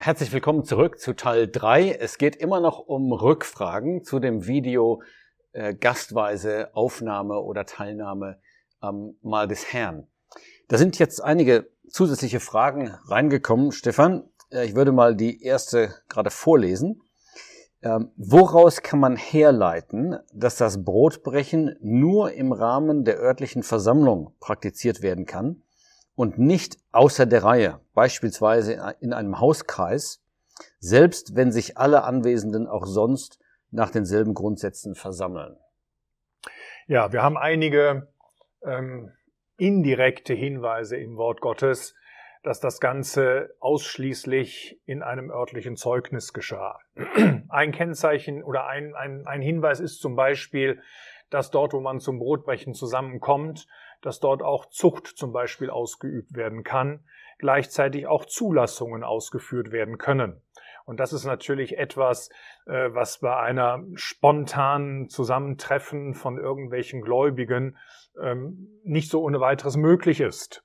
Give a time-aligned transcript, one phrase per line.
[0.00, 1.90] Herzlich willkommen zurück zu Teil 3.
[1.90, 5.02] Es geht immer noch um Rückfragen zu dem Video
[5.50, 8.38] äh, Gastweise Aufnahme oder Teilnahme
[8.78, 10.06] am Mahl des Herrn.
[10.68, 13.72] Da sind jetzt einige zusätzliche Fragen reingekommen.
[13.72, 17.02] Stefan, äh, ich würde mal die erste gerade vorlesen.
[17.82, 25.02] Ähm, woraus kann man herleiten, dass das Brotbrechen nur im Rahmen der örtlichen Versammlung praktiziert
[25.02, 25.64] werden kann
[26.18, 30.20] und nicht außer der Reihe, beispielsweise in einem Hauskreis,
[30.80, 33.38] selbst wenn sich alle Anwesenden auch sonst
[33.70, 35.56] nach denselben Grundsätzen versammeln.
[36.88, 38.08] Ja, wir haben einige
[38.64, 39.12] ähm,
[39.58, 41.94] indirekte Hinweise im Wort Gottes,
[42.42, 46.80] dass das Ganze ausschließlich in einem örtlichen Zeugnis geschah.
[47.48, 50.82] Ein Kennzeichen oder ein, ein, ein Hinweis ist zum Beispiel,
[51.30, 53.68] dass dort, wo man zum Brotbrechen zusammenkommt,
[54.02, 57.04] dass dort auch Zucht zum Beispiel ausgeübt werden kann,
[57.38, 60.42] gleichzeitig auch Zulassungen ausgeführt werden können.
[60.84, 62.30] Und das ist natürlich etwas,
[62.66, 67.76] äh, was bei einer spontanen Zusammentreffen von irgendwelchen Gläubigen
[68.22, 70.64] ähm, nicht so ohne weiteres möglich ist.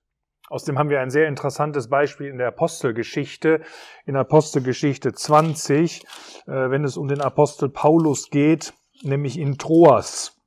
[0.49, 3.61] Außerdem haben wir ein sehr interessantes Beispiel in der Apostelgeschichte,
[4.05, 6.03] in Apostelgeschichte 20,
[6.45, 10.39] äh, wenn es um den Apostel Paulus geht, nämlich in Troas.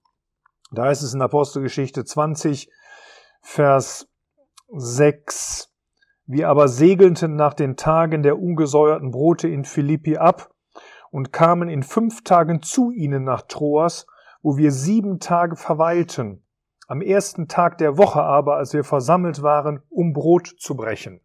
[0.72, 2.70] Da ist es in Apostelgeschichte 20,
[3.48, 4.08] Vers
[4.76, 5.72] 6.
[6.26, 10.50] Wir aber segelten nach den Tagen der ungesäuerten Brote in Philippi ab
[11.12, 14.08] und kamen in fünf Tagen zu ihnen nach Troas,
[14.42, 16.44] wo wir sieben Tage verweilten.
[16.88, 21.20] Am ersten Tag der Woche aber, als wir versammelt waren, um Brot zu brechen.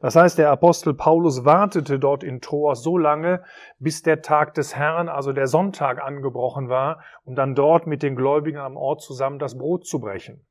[0.00, 3.44] Das heißt, der Apostel Paulus wartete dort in Troas so lange,
[3.78, 8.16] bis der Tag des Herrn, also der Sonntag, angebrochen war, um dann dort mit den
[8.16, 10.44] Gläubigen am Ort zusammen das Brot zu brechen.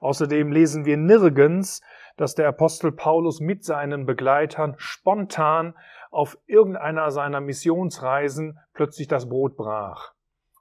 [0.00, 1.82] Außerdem lesen wir nirgends,
[2.16, 5.74] dass der Apostel Paulus mit seinen Begleitern spontan
[6.10, 10.12] auf irgendeiner seiner Missionsreisen plötzlich das Brot brach.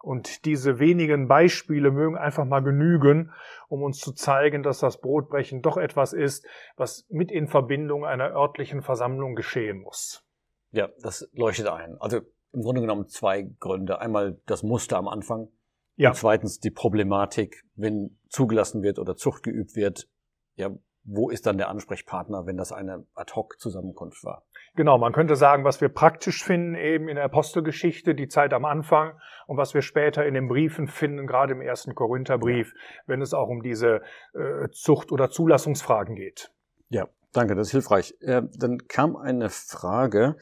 [0.02, 3.32] Und diese wenigen Beispiele mögen einfach mal genügen,
[3.68, 6.46] um uns zu zeigen, dass das Brotbrechen doch etwas ist,
[6.76, 10.24] was mit in Verbindung einer örtlichen Versammlung geschehen muss.
[10.72, 11.98] Ja, das leuchtet ein.
[12.00, 12.22] Also
[12.54, 14.00] im Grunde genommen zwei Gründe.
[14.00, 15.50] Einmal das Muster am Anfang,
[15.98, 16.10] ja.
[16.10, 20.08] Und zweitens die Problematik, wenn zugelassen wird oder Zucht geübt wird,
[20.56, 20.70] ja,
[21.04, 24.44] wo ist dann der Ansprechpartner, wenn das eine Ad-Hoc-Zusammenkunft war?
[24.76, 28.66] Genau, man könnte sagen, was wir praktisch finden eben in der Apostelgeschichte, die Zeit am
[28.66, 32.74] Anfang und was wir später in den Briefen finden, gerade im ersten Korintherbrief,
[33.06, 34.02] wenn es auch um diese
[34.34, 36.52] äh, Zucht- oder Zulassungsfragen geht.
[36.90, 38.14] Ja, danke, das ist hilfreich.
[38.20, 40.36] Äh, dann kam eine Frage,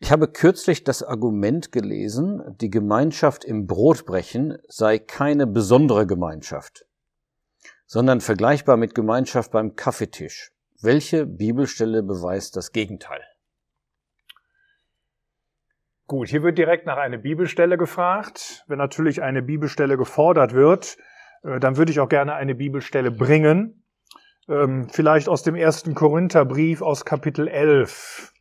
[0.00, 6.86] ich habe kürzlich das Argument gelesen, die Gemeinschaft im Brotbrechen sei keine besondere Gemeinschaft,
[7.86, 10.52] sondern vergleichbar mit Gemeinschaft beim Kaffeetisch.
[10.80, 13.20] Welche Bibelstelle beweist das Gegenteil?
[16.06, 18.64] Gut, hier wird direkt nach einer Bibelstelle gefragt.
[18.66, 20.96] Wenn natürlich eine Bibelstelle gefordert wird,
[21.42, 23.84] äh, dann würde ich auch gerne eine Bibelstelle bringen.
[24.48, 28.32] Ähm, vielleicht aus dem ersten Korintherbrief aus Kapitel 11.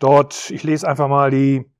[0.00, 1.70] Dort, ich lese einfach mal die,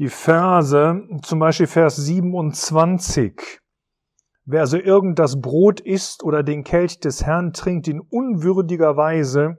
[0.00, 3.60] die Verse, zum Beispiel Vers 27.
[4.44, 9.58] Wer also irgend das Brot isst oder den Kelch des Herrn trinkt in unwürdiger Weise,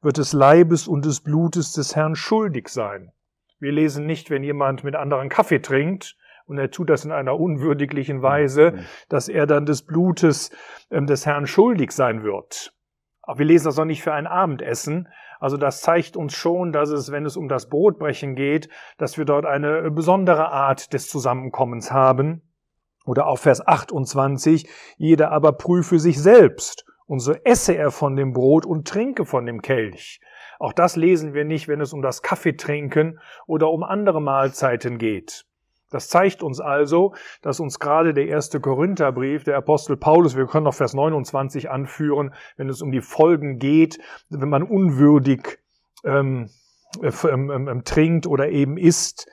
[0.00, 3.12] wird des Leibes und des Blutes des Herrn schuldig sein.
[3.60, 6.16] Wir lesen nicht, wenn jemand mit anderen Kaffee trinkt
[6.46, 8.86] und er tut das in einer unwürdiglichen Weise, mhm.
[9.10, 10.50] dass er dann des Blutes
[10.90, 12.72] ähm, des Herrn schuldig sein wird.
[13.20, 15.08] Aber wir lesen das auch nicht für ein Abendessen,
[15.40, 19.24] also das zeigt uns schon, dass es, wenn es um das Brotbrechen geht, dass wir
[19.24, 22.42] dort eine besondere Art des Zusammenkommens haben.
[23.04, 28.32] Oder auch Vers 28, jeder aber prüfe sich selbst, und so esse er von dem
[28.32, 30.20] Brot und trinke von dem Kelch.
[30.58, 35.44] Auch das lesen wir nicht, wenn es um das Kaffeetrinken oder um andere Mahlzeiten geht.
[35.96, 40.64] Das zeigt uns also, dass uns gerade der erste Korintherbrief, der Apostel Paulus, wir können
[40.64, 43.98] noch Vers 29 anführen, wenn es um die Folgen geht,
[44.28, 45.58] wenn man unwürdig
[46.04, 46.50] ähm,
[47.00, 49.26] äh, ähm, ähm, ähm, trinkt oder eben isst,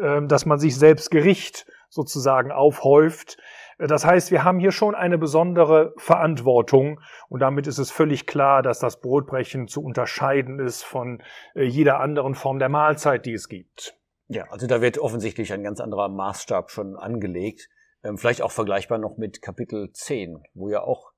[0.00, 3.36] ähm, dass man sich selbst Gericht sozusagen aufhäuft.
[3.76, 8.62] Das heißt, wir haben hier schon eine besondere Verantwortung und damit ist es völlig klar,
[8.62, 11.20] dass das Brotbrechen zu unterscheiden ist von
[11.56, 13.98] äh, jeder anderen Form der Mahlzeit, die es gibt.
[14.28, 17.68] Ja, also da wird offensichtlich ein ganz anderer Maßstab schon angelegt.
[18.02, 21.12] Ähm, vielleicht auch vergleichbar noch mit Kapitel 10, wo ja auch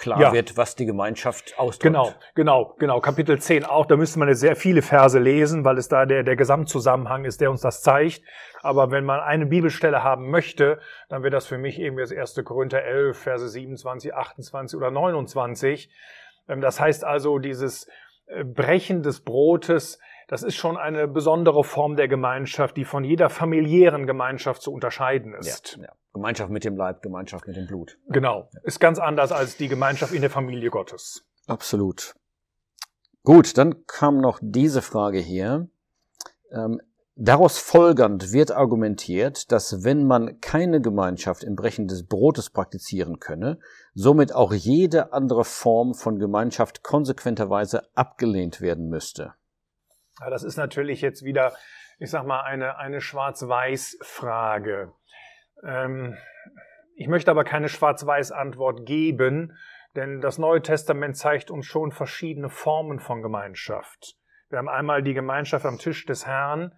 [0.00, 0.32] klar ja.
[0.32, 1.82] wird, was die Gemeinschaft ausdrückt.
[1.82, 3.00] Genau, genau, genau.
[3.00, 3.86] Kapitel 10 auch.
[3.86, 7.40] Da müsste man jetzt sehr viele Verse lesen, weil es da der, der Gesamtzusammenhang ist,
[7.40, 8.22] der uns das zeigt.
[8.62, 12.40] Aber wenn man eine Bibelstelle haben möchte, dann wird das für mich eben das 1.
[12.44, 15.90] Korinther 11, Verse 27, 28 oder 29
[16.48, 17.86] Ähm, das heißt also, dieses
[18.26, 19.98] äh, Brechen des Brotes,
[20.30, 25.34] das ist schon eine besondere Form der Gemeinschaft, die von jeder familiären Gemeinschaft zu unterscheiden
[25.34, 25.76] ist.
[25.76, 25.92] Ja, ja.
[26.14, 27.98] Gemeinschaft mit dem Leib, Gemeinschaft mit dem Blut.
[28.06, 28.48] Genau.
[28.62, 31.26] Ist ganz anders als die Gemeinschaft in der Familie Gottes.
[31.48, 32.14] Absolut.
[33.24, 35.68] Gut, dann kam noch diese Frage hier.
[36.52, 36.80] Ähm,
[37.16, 43.58] daraus folgernd wird argumentiert, dass wenn man keine Gemeinschaft im Brechen des Brotes praktizieren könne,
[43.94, 49.34] somit auch jede andere Form von Gemeinschaft konsequenterweise abgelehnt werden müsste.
[50.20, 51.54] Ja, das ist natürlich jetzt wieder,
[51.98, 54.92] ich sag mal, eine, eine Schwarz-Weiß-Frage.
[55.64, 56.16] Ähm,
[56.94, 59.56] ich möchte aber keine Schwarz-Weiß-Antwort geben,
[59.96, 64.16] denn das Neue Testament zeigt uns schon verschiedene Formen von Gemeinschaft.
[64.50, 66.74] Wir haben einmal die Gemeinschaft am Tisch des Herrn,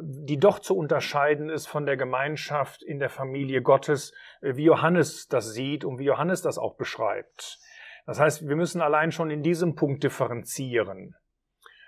[0.00, 4.12] die doch zu unterscheiden ist von der Gemeinschaft in der Familie Gottes,
[4.42, 7.58] wie Johannes das sieht und wie Johannes das auch beschreibt.
[8.06, 11.16] Das heißt, wir müssen allein schon in diesem Punkt differenzieren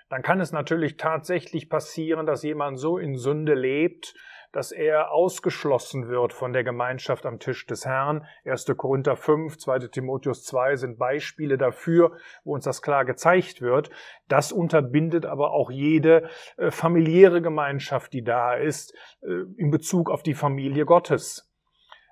[0.09, 4.15] dann kann es natürlich tatsächlich passieren, dass jemand so in Sünde lebt,
[4.51, 8.25] dass er ausgeschlossen wird von der Gemeinschaft am Tisch des Herrn.
[8.45, 8.65] 1.
[8.75, 9.79] Korinther 5, 2.
[9.89, 13.91] Timotheus 2 sind Beispiele dafür, wo uns das klar gezeigt wird.
[14.27, 20.23] Das unterbindet aber auch jede äh, familiäre Gemeinschaft, die da ist, äh, in Bezug auf
[20.23, 21.48] die Familie Gottes.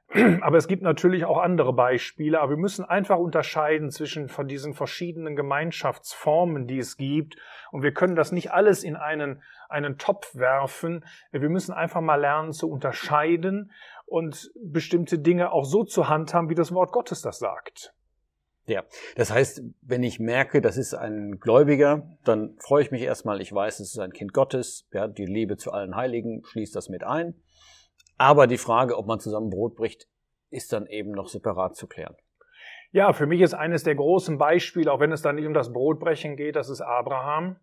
[0.41, 4.73] Aber es gibt natürlich auch andere Beispiele, aber wir müssen einfach unterscheiden zwischen von diesen
[4.73, 7.35] verschiedenen Gemeinschaftsformen, die es gibt.
[7.71, 11.03] Und wir können das nicht alles in einen, einen Topf werfen.
[11.31, 13.71] Wir müssen einfach mal lernen zu unterscheiden
[14.05, 17.93] und bestimmte Dinge auch so zu handhaben, wie das Wort Gottes das sagt.
[18.65, 18.83] Ja,
[19.15, 23.53] das heißt, wenn ich merke, das ist ein Gläubiger, dann freue ich mich erstmal, ich
[23.53, 27.05] weiß, es ist ein Kind Gottes, ja, die Liebe zu allen Heiligen schließt das mit
[27.05, 27.35] ein.
[28.17, 30.07] Aber die Frage, ob man zusammen Brot bricht,
[30.49, 32.15] ist dann eben noch separat zu klären.
[32.91, 35.73] Ja, für mich ist eines der großen Beispiele, auch wenn es dann nicht um das
[35.73, 37.57] Brotbrechen geht, das ist Abraham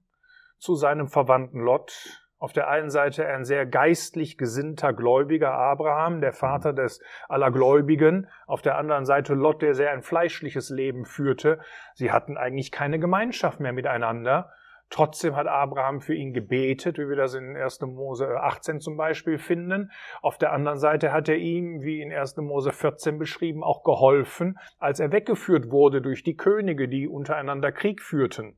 [0.58, 1.92] zu seinem Verwandten Lot.
[2.38, 6.76] Auf der einen Seite ein sehr geistlich gesinnter Gläubiger Abraham, der Vater mhm.
[6.76, 8.28] des aller Gläubigen.
[8.46, 11.60] Auf der anderen Seite Lot, der sehr ein fleischliches Leben führte.
[11.94, 14.52] Sie hatten eigentlich keine Gemeinschaft mehr miteinander.
[14.94, 17.80] Trotzdem hat Abraham für ihn gebetet, wie wir das in 1.
[17.80, 19.90] Mose 18 zum Beispiel finden.
[20.22, 22.36] Auf der anderen Seite hat er ihm, wie in 1.
[22.36, 28.02] Mose 14 beschrieben, auch geholfen, als er weggeführt wurde durch die Könige, die untereinander Krieg
[28.02, 28.56] führten.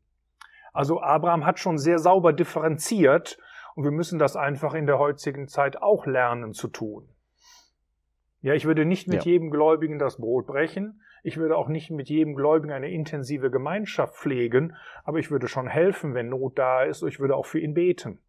[0.75, 3.39] Also Abraham hat schon sehr sauber differenziert
[3.75, 7.09] und wir müssen das einfach in der heutigen Zeit auch lernen zu tun.
[8.43, 9.33] Ja, ich würde nicht mit ja.
[9.33, 14.15] jedem Gläubigen das Brot brechen, ich würde auch nicht mit jedem Gläubigen eine intensive Gemeinschaft
[14.15, 17.03] pflegen, aber ich würde schon helfen, wenn Not da ist.
[17.03, 18.21] Ich würde auch für ihn beten.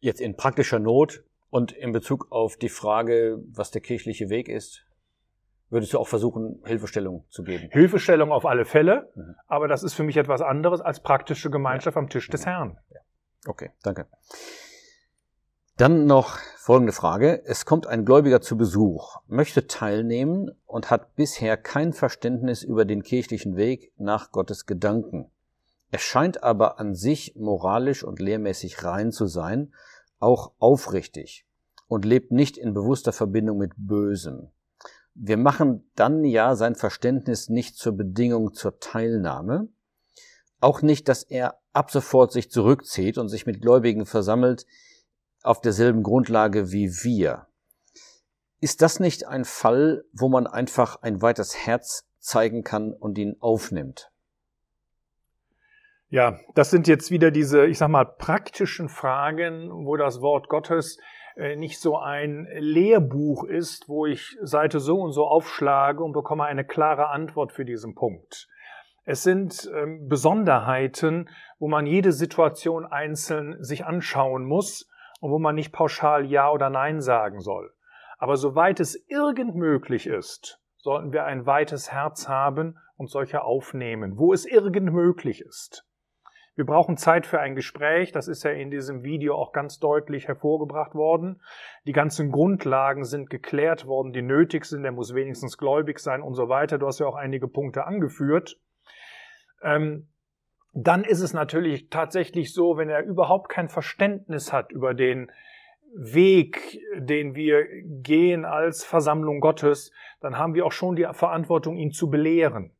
[0.00, 4.84] Jetzt in praktischer Not und in Bezug auf die Frage, was der kirchliche Weg ist,
[5.70, 7.68] würdest du auch versuchen, Hilfestellung zu geben?
[7.70, 9.36] Hilfestellung auf alle Fälle, mhm.
[9.46, 12.02] aber das ist für mich etwas anderes als praktische Gemeinschaft ja.
[12.02, 12.50] am Tisch des mhm.
[12.50, 12.78] Herrn.
[13.46, 14.06] Okay, danke.
[15.76, 17.42] Dann noch folgende Frage.
[17.46, 23.02] Es kommt ein Gläubiger zu Besuch, möchte teilnehmen und hat bisher kein Verständnis über den
[23.02, 25.32] kirchlichen Weg nach Gottes Gedanken.
[25.90, 29.74] Er scheint aber an sich moralisch und lehrmäßig rein zu sein,
[30.20, 31.44] auch aufrichtig
[31.88, 34.50] und lebt nicht in bewusster Verbindung mit Bösem.
[35.14, 39.66] Wir machen dann ja sein Verständnis nicht zur Bedingung zur Teilnahme,
[40.60, 44.66] auch nicht, dass er ab sofort sich zurückzieht und sich mit Gläubigen versammelt,
[45.44, 47.46] auf derselben Grundlage wie wir.
[48.60, 53.36] Ist das nicht ein Fall, wo man einfach ein weites Herz zeigen kann und ihn
[53.40, 54.10] aufnimmt?
[56.08, 60.98] Ja, das sind jetzt wieder diese, ich sag mal, praktischen Fragen, wo das Wort Gottes
[61.36, 66.44] äh, nicht so ein Lehrbuch ist, wo ich Seite so und so aufschlage und bekomme
[66.44, 68.48] eine klare Antwort für diesen Punkt.
[69.04, 74.88] Es sind ähm, Besonderheiten, wo man jede Situation einzeln sich anschauen muss
[75.24, 77.72] und wo man nicht pauschal Ja oder Nein sagen soll.
[78.18, 84.18] Aber soweit es irgend möglich ist, sollten wir ein weites Herz haben und solche aufnehmen,
[84.18, 85.86] wo es irgend möglich ist.
[86.56, 90.28] Wir brauchen Zeit für ein Gespräch, das ist ja in diesem Video auch ganz deutlich
[90.28, 91.40] hervorgebracht worden.
[91.86, 96.34] Die ganzen Grundlagen sind geklärt worden, die nötig sind, er muss wenigstens gläubig sein und
[96.34, 96.76] so weiter.
[96.76, 98.60] Du hast ja auch einige Punkte angeführt.
[99.62, 100.06] Ähm,
[100.74, 105.30] dann ist es natürlich tatsächlich so, wenn er überhaupt kein Verständnis hat über den
[105.96, 107.64] Weg, den wir
[108.02, 112.72] gehen als Versammlung Gottes, dann haben wir auch schon die Verantwortung, ihn zu belehren.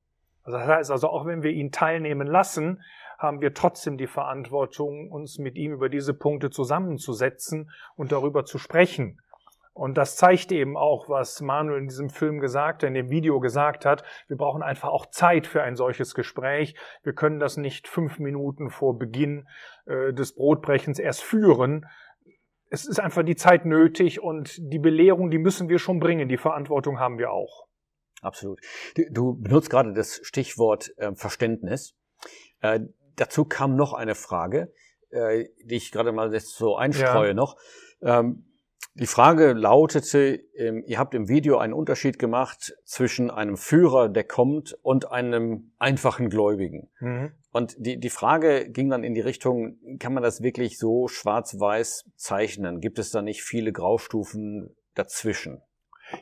[0.43, 2.83] Also das heißt also, auch wenn wir ihn teilnehmen lassen,
[3.17, 8.59] haben wir trotzdem die Verantwortung, uns mit ihm über diese Punkte zusammenzusetzen und darüber zu
[8.59, 9.21] sprechen.
[9.75, 13.85] Und das zeigt eben auch, was Manuel in diesem Film gesagt, in dem Video gesagt
[13.85, 14.05] hat.
[14.29, 16.77] Wir brauchen einfach auch Zeit für ein solches Gespräch.
[17.03, 19.49] Wir können das nicht fünf Minuten vor Beginn
[19.87, 21.87] äh, des Brotbrechens erst führen.
[22.71, 26.29] Es ist einfach die Zeit nötig und die Belehrung, die müssen wir schon bringen.
[26.29, 27.67] Die Verantwortung haben wir auch.
[28.23, 28.61] Absolut.
[29.11, 31.97] Du benutzt gerade das Stichwort äh, Verständnis.
[32.61, 32.81] Äh,
[33.17, 34.73] dazu kam noch eine Frage,
[35.11, 37.35] äh, die ich gerade mal so einstreue ja.
[37.35, 37.57] noch.
[38.03, 38.47] Ähm,
[38.95, 44.25] die Frage lautete, ähm, ihr habt im Video einen Unterschied gemacht zwischen einem Führer, der
[44.25, 46.91] kommt, und einem einfachen Gläubigen.
[47.01, 47.33] Mhm.
[47.51, 52.11] Und die, die Frage ging dann in die Richtung, kann man das wirklich so schwarz-weiß
[52.17, 52.81] zeichnen?
[52.81, 55.61] Gibt es da nicht viele Graustufen dazwischen?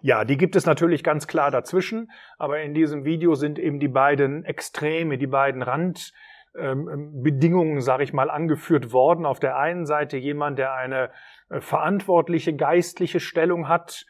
[0.00, 3.88] Ja, die gibt es natürlich ganz klar dazwischen, aber in diesem Video sind eben die
[3.88, 6.12] beiden Extreme, die beiden Rand,
[6.58, 9.24] ähm, ähm, Bedingungen, sage ich mal, angeführt worden.
[9.24, 11.10] Auf der einen Seite jemand, der eine
[11.48, 14.04] äh, verantwortliche geistliche Stellung hat,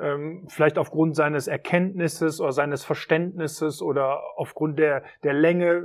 [0.00, 5.82] ähm, vielleicht aufgrund seines Erkenntnisses oder seines Verständnisses oder aufgrund der, der Länge,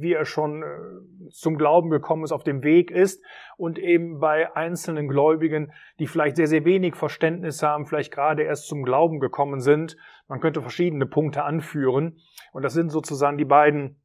[0.00, 3.24] wie er schon äh, zum Glauben gekommen ist, auf dem Weg ist
[3.56, 8.68] und eben bei einzelnen Gläubigen, die vielleicht sehr, sehr wenig Verständnis haben, vielleicht gerade erst
[8.68, 9.96] zum Glauben gekommen sind.
[10.28, 12.18] Man könnte verschiedene Punkte anführen
[12.52, 14.00] und das sind sozusagen die beiden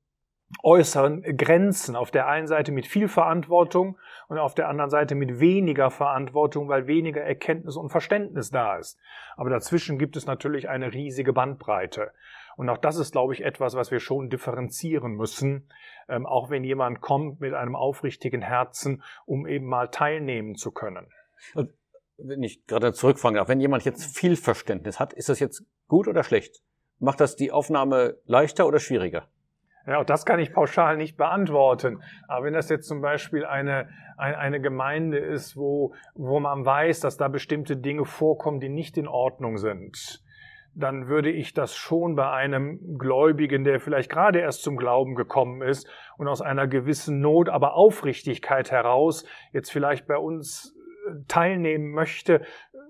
[0.64, 1.96] äußeren Grenzen.
[1.96, 6.70] Auf der einen Seite mit viel Verantwortung und auf der anderen Seite mit weniger Verantwortung,
[6.70, 9.00] weil weniger Erkenntnis und Verständnis da ist.
[9.36, 12.12] Aber dazwischen gibt es natürlich eine riesige Bandbreite.
[12.58, 15.70] Und auch das ist, glaube ich, etwas, was wir schon differenzieren müssen,
[16.10, 21.08] ähm, auch wenn jemand kommt mit einem aufrichtigen Herzen, um eben mal teilnehmen zu können.
[22.18, 26.08] wenn ich gerade zurückfragen darf, wenn jemand jetzt viel Verständnis hat, ist das jetzt gut
[26.08, 26.62] oder schlecht?
[27.00, 29.28] Macht das die Aufnahme leichter oder schwieriger?
[29.88, 32.02] Ja, und das kann ich pauschal nicht beantworten.
[32.28, 37.00] Aber wenn das jetzt zum Beispiel eine, eine, eine Gemeinde ist, wo, wo man weiß,
[37.00, 40.24] dass da bestimmte Dinge vorkommen, die nicht in Ordnung sind,
[40.74, 45.62] dann würde ich das schon bei einem Gläubigen, der vielleicht gerade erst zum Glauben gekommen
[45.62, 50.74] ist und aus einer gewissen Not, aber Aufrichtigkeit heraus jetzt vielleicht bei uns
[51.08, 52.42] äh, teilnehmen möchte,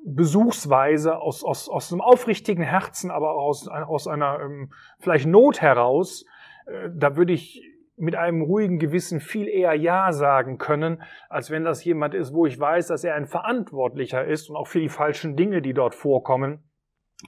[0.06, 6.26] besuchsweise aus, aus, aus einem aufrichtigen Herzen, aber aus, aus einer ähm, vielleicht Not heraus,
[6.94, 7.64] da würde ich
[8.02, 12.48] mit einem ruhigen Gewissen viel eher Ja sagen können, als wenn das jemand ist, wo
[12.48, 15.94] ich weiß, dass er ein Verantwortlicher ist und auch für die falschen Dinge, die dort
[15.94, 16.64] vorkommen.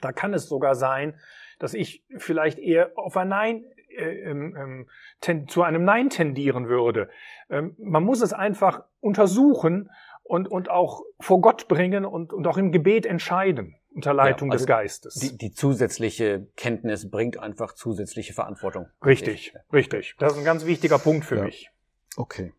[0.00, 1.18] Da kann es sogar sein,
[1.60, 3.64] dass ich vielleicht eher auf ein Nein
[3.96, 4.86] äh, ähm,
[5.22, 7.08] ähm, zu einem Nein tendieren würde.
[7.48, 9.90] Ähm, man muss es einfach untersuchen
[10.24, 14.52] und, und auch vor Gott bringen und, und auch im Gebet entscheiden unter Leitung ja,
[14.52, 15.14] also des Geistes.
[15.14, 18.88] Die, die zusätzliche Kenntnis bringt einfach zusätzliche Verantwortung.
[19.04, 20.16] Richtig, richtig.
[20.18, 21.44] Das ist ein ganz wichtiger Punkt für ja.
[21.44, 21.70] mich.
[22.16, 22.52] Okay.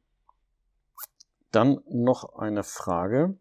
[1.51, 3.37] Dann noch eine Frage.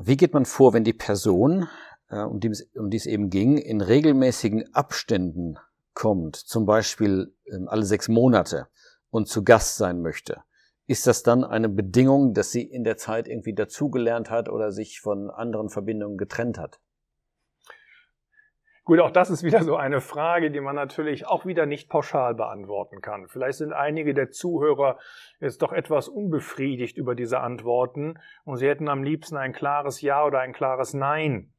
[0.00, 1.68] Wie geht man vor, wenn die Person,
[2.08, 5.58] äh, um, die, um die es eben ging, in regelmäßigen Abständen
[5.94, 8.68] kommt, zum Beispiel ähm, alle sechs Monate
[9.10, 10.42] und zu Gast sein möchte?
[10.90, 14.98] Ist das dann eine Bedingung, dass sie in der Zeit irgendwie dazugelernt hat oder sich
[15.00, 16.80] von anderen Verbindungen getrennt hat?
[18.82, 22.34] Gut, auch das ist wieder so eine Frage, die man natürlich auch wieder nicht pauschal
[22.34, 23.28] beantworten kann.
[23.28, 24.98] Vielleicht sind einige der Zuhörer
[25.38, 30.24] jetzt doch etwas unbefriedigt über diese Antworten und sie hätten am liebsten ein klares Ja
[30.24, 31.52] oder ein klares Nein.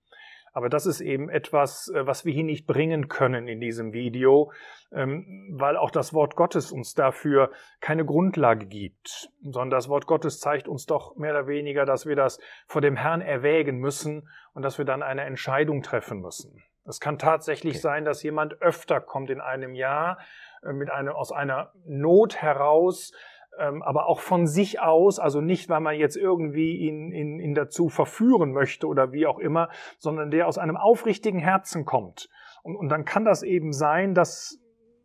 [0.54, 4.52] Aber das ist eben etwas, äh, was wir hier nicht bringen können in diesem Video,
[4.92, 10.40] ähm, weil auch das Wort Gottes uns dafür keine Grundlage gibt, sondern das Wort Gottes
[10.40, 14.64] zeigt uns doch mehr oder weniger, dass wir das vor dem Herrn erwägen müssen und
[14.64, 16.62] dass wir dann eine Entscheidung treffen müssen.
[16.86, 17.82] Es kann tatsächlich okay.
[17.82, 20.18] sein, dass jemand öfter kommt in einem Jahr
[20.64, 23.14] äh, mit einem, aus einer Not heraus,
[23.58, 27.90] aber auch von sich aus, also nicht, weil man jetzt irgendwie ihn, ihn, ihn dazu
[27.90, 32.30] verführen möchte oder wie auch immer, sondern der aus einem aufrichtigen Herzen kommt.
[32.64, 34.60] Und, und dann kann das eben sein, dass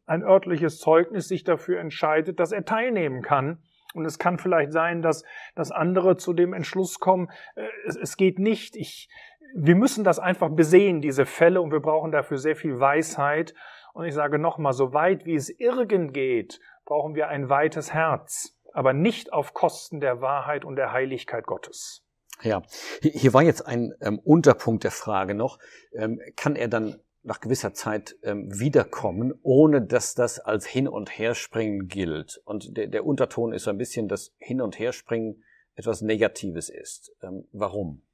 [0.06, 3.62] ein örtliches Zeugnis sich dafür entscheidet, dass er teilnehmen kann.
[3.94, 5.24] Und es kann vielleicht sein, dass,
[5.54, 8.76] dass andere zu dem Entschluss kommen, äh, es, es geht nicht.
[8.76, 9.08] Ich,
[9.54, 13.54] wir müssen das einfach besehen, diese Fälle, und wir brauchen dafür sehr viel Weisheit.
[13.94, 18.56] Und ich sage nochmal, so weit wie es irgend geht, brauchen wir ein weites Herz,
[18.72, 22.02] aber nicht auf Kosten der Wahrheit und der Heiligkeit Gottes.
[22.42, 22.62] Ja,
[23.02, 25.58] hier war jetzt ein ähm, Unterpunkt der Frage noch.
[25.92, 31.18] Ähm, kann er dann nach gewisser Zeit ähm, wiederkommen, ohne dass das als Hin- und
[31.18, 32.40] Herspringen gilt?
[32.44, 35.42] Und der, der Unterton ist so ein bisschen, dass Hin- und Herspringen
[35.74, 37.12] etwas Negatives ist.
[37.22, 38.05] Ähm, warum?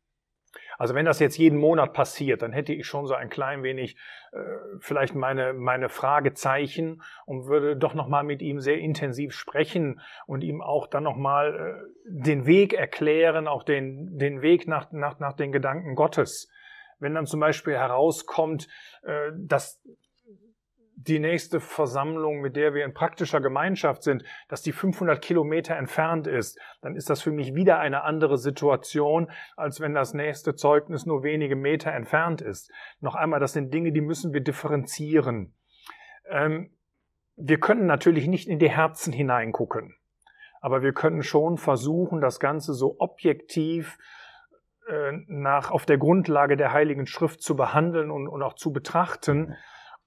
[0.78, 3.96] Also wenn das jetzt jeden Monat passiert, dann hätte ich schon so ein klein wenig
[4.32, 4.38] äh,
[4.80, 10.42] vielleicht meine meine Fragezeichen und würde doch noch mal mit ihm sehr intensiv sprechen und
[10.42, 15.18] ihm auch dann noch mal äh, den Weg erklären, auch den den Weg nach nach
[15.18, 16.50] nach den Gedanken Gottes.
[16.98, 18.68] Wenn dann zum Beispiel herauskommt,
[19.02, 19.82] äh, dass
[21.08, 26.26] die nächste Versammlung, mit der wir in praktischer Gemeinschaft sind, dass die 500 Kilometer entfernt
[26.26, 31.06] ist, dann ist das für mich wieder eine andere Situation, als wenn das nächste Zeugnis
[31.06, 32.70] nur wenige Meter entfernt ist.
[33.00, 35.54] Noch einmal, das sind Dinge, die müssen wir differenzieren.
[36.28, 36.70] Ähm,
[37.36, 39.96] wir können natürlich nicht in die Herzen hineingucken,
[40.60, 43.98] aber wir können schon versuchen, das Ganze so objektiv
[44.88, 49.56] äh, nach, auf der Grundlage der Heiligen Schrift zu behandeln und, und auch zu betrachten.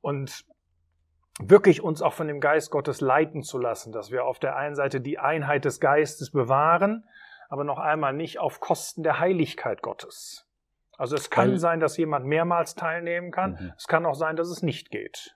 [0.01, 0.45] Und
[1.39, 4.75] wirklich uns auch von dem Geist Gottes leiten zu lassen, dass wir auf der einen
[4.75, 7.05] Seite die Einheit des Geistes bewahren,
[7.49, 10.47] aber noch einmal nicht auf Kosten der Heiligkeit Gottes.
[10.97, 13.73] Also es kann sein, dass jemand mehrmals teilnehmen kann, mhm.
[13.77, 15.34] es kann auch sein, dass es nicht geht.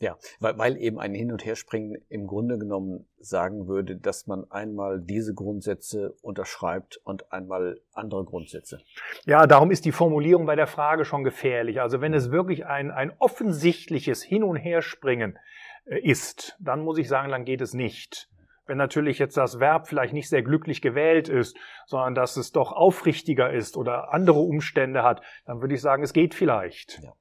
[0.00, 4.50] Ja, weil, weil eben ein Hin- und Herspringen im Grunde genommen sagen würde, dass man
[4.50, 8.80] einmal diese Grundsätze unterschreibt und einmal andere Grundsätze.
[9.26, 11.82] Ja, darum ist die Formulierung bei der Frage schon gefährlich.
[11.82, 15.38] Also wenn es wirklich ein, ein offensichtliches Hin- und Herspringen
[15.84, 18.30] äh, ist, dann muss ich sagen, dann geht es nicht.
[18.64, 22.72] Wenn natürlich jetzt das Verb vielleicht nicht sehr glücklich gewählt ist, sondern dass es doch
[22.72, 27.00] aufrichtiger ist oder andere Umstände hat, dann würde ich sagen, es geht vielleicht.
[27.02, 27.12] Ja.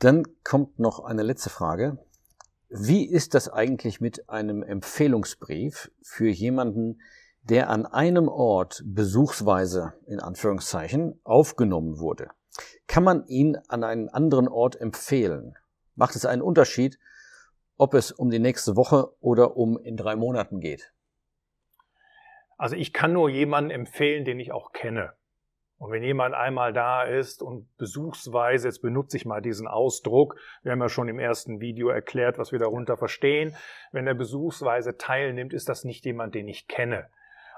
[0.00, 1.98] Dann kommt noch eine letzte Frage.
[2.70, 7.02] Wie ist das eigentlich mit einem Empfehlungsbrief für jemanden,
[7.42, 12.30] der an einem Ort besuchsweise in Anführungszeichen aufgenommen wurde?
[12.86, 15.58] Kann man ihn an einen anderen Ort empfehlen?
[15.96, 16.98] Macht es einen Unterschied,
[17.76, 20.94] ob es um die nächste Woche oder um in drei Monaten geht?
[22.56, 25.12] Also ich kann nur jemanden empfehlen, den ich auch kenne.
[25.80, 30.72] Und wenn jemand einmal da ist und besuchsweise, jetzt benutze ich mal diesen Ausdruck, wir
[30.72, 33.56] haben ja schon im ersten Video erklärt, was wir darunter verstehen,
[33.90, 37.08] wenn er besuchsweise teilnimmt, ist das nicht jemand, den ich kenne.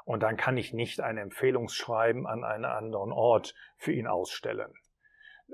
[0.04, 4.72] Und dann kann ich nicht ein Empfehlungsschreiben an einen anderen Ort für ihn ausstellen.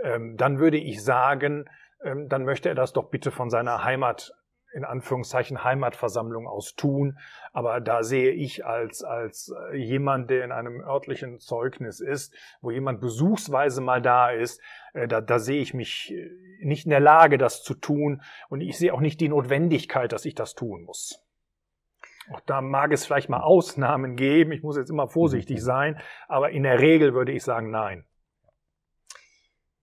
[0.02, 1.70] Ähm, dann würde ich sagen,
[2.04, 4.34] ähm, dann möchte er das doch bitte von seiner Heimat
[4.72, 7.18] in Anführungszeichen Heimatversammlung aus tun.
[7.52, 12.70] Aber da sehe ich als, als äh, jemand, der in einem örtlichen Zeugnis ist, wo
[12.70, 14.60] jemand besuchsweise mal da ist,
[14.92, 16.30] äh, da, da sehe ich mich äh,
[16.62, 18.22] nicht in der Lage, das zu tun.
[18.48, 21.24] Und ich sehe auch nicht die Notwendigkeit, dass ich das tun muss.
[22.32, 24.52] Auch da mag es vielleicht mal Ausnahmen geben.
[24.52, 25.62] Ich muss jetzt immer vorsichtig mhm.
[25.62, 26.00] sein.
[26.26, 28.04] Aber in der Regel würde ich sagen, nein.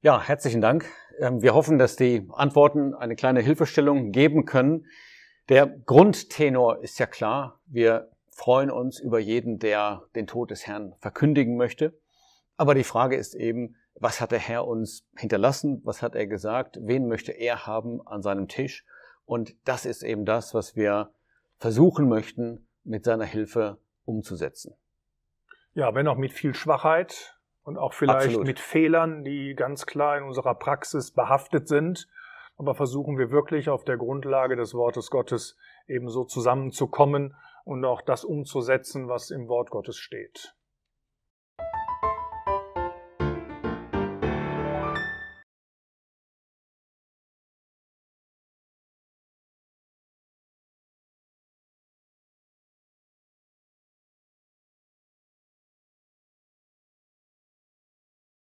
[0.06, 0.86] Ja, herzlichen Dank.
[1.18, 4.86] Ähm, wir hoffen, dass die Antworten eine kleine Hilfestellung geben können.
[5.50, 7.60] Der Grundtenor ist ja klar.
[7.66, 11.98] Wir freuen uns über jeden, der den Tod des Herrn verkündigen möchte.
[12.56, 15.82] Aber die Frage ist eben, was hat der Herr uns hinterlassen?
[15.84, 16.78] Was hat er gesagt?
[16.84, 18.86] Wen möchte er haben an seinem Tisch?
[19.26, 21.10] Und das ist eben das, was wir
[21.58, 24.76] versuchen möchten, mit seiner Hilfe umzusetzen.
[25.74, 27.35] Ja, wenn auch mit viel Schwachheit,
[27.66, 28.48] und auch vielleicht Absolut.
[28.48, 32.08] mit Fehlern, die ganz klar in unserer Praxis behaftet sind.
[32.58, 38.02] Aber versuchen wir wirklich auf der Grundlage des Wortes Gottes eben so zusammenzukommen und auch
[38.02, 40.55] das umzusetzen, was im Wort Gottes steht.